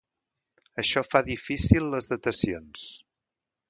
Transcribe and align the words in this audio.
Això 0.85 1.03
fa 1.09 1.23
difícil 1.29 1.87
les 1.93 2.13
datacions. 2.17 2.91